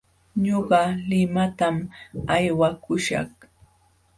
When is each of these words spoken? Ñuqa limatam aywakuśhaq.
Ñuqa 0.45 0.81
limatam 1.09 1.75
aywakuśhaq. 2.35 3.31